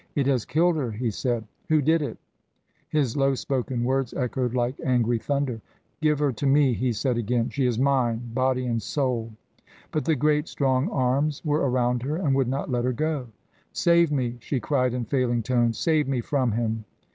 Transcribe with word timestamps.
"It 0.15 0.25
has 0.25 0.45
killed 0.45 0.77
her," 0.77 0.91
he 0.91 1.11
said. 1.11 1.45
"Who 1.69 1.79
did 1.79 2.01
it?" 2.01 2.17
His 2.89 3.15
low 3.15 3.35
spoken 3.35 3.83
words 3.83 4.15
echoed 4.15 4.55
like 4.55 4.73
angry 4.83 5.19
thunder. 5.19 5.61
"Give 6.01 6.17
her 6.17 6.31
to 6.31 6.47
me," 6.47 6.73
he 6.73 6.91
said 6.91 7.19
again. 7.19 7.49
"She 7.51 7.67
is 7.67 7.77
mine 7.77 8.31
body 8.33 8.65
and 8.65 8.81
soul." 8.81 9.31
But 9.91 10.05
the 10.05 10.15
great 10.15 10.47
strong 10.47 10.89
arms 10.89 11.45
were 11.45 11.69
around 11.69 12.01
her 12.01 12.15
and 12.15 12.33
would 12.33 12.47
not 12.47 12.71
let 12.71 12.85
her 12.85 12.93
go. 12.93 13.27
"Save 13.73 14.11
me!" 14.11 14.37
she 14.39 14.59
cried 14.59 14.95
in 14.95 15.05
failing 15.05 15.43
tones. 15.43 15.77
"Save 15.77 16.07
me 16.07 16.19
from 16.19 16.53
him!" 16.53 16.83